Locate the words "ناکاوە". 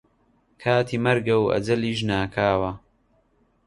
2.09-2.71